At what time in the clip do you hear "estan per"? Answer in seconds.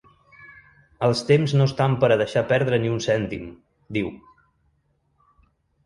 1.71-2.09